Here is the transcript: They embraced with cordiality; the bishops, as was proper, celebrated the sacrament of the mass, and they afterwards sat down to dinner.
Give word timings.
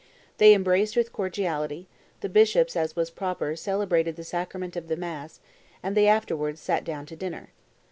They 0.39 0.55
embraced 0.55 0.95
with 0.95 1.13
cordiality; 1.13 1.87
the 2.21 2.27
bishops, 2.27 2.75
as 2.75 2.95
was 2.95 3.11
proper, 3.11 3.55
celebrated 3.55 4.15
the 4.15 4.23
sacrament 4.23 4.75
of 4.75 4.87
the 4.87 4.97
mass, 4.97 5.39
and 5.83 5.95
they 5.95 6.07
afterwards 6.07 6.59
sat 6.59 6.83
down 6.83 7.05
to 7.05 7.15
dinner. 7.15 7.49